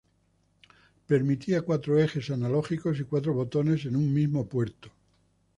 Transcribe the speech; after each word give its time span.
Permitía 1.05 1.61
cuatro 1.61 1.99
ejes 1.99 2.31
analógicos 2.31 2.99
y 2.99 3.03
cuatro 3.03 3.33
botones 3.35 3.85
en 3.85 3.95
un 3.95 4.11
mismo 4.11 4.49
puerto. 4.49 4.89